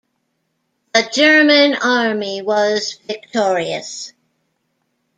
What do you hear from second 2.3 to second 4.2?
was victorious.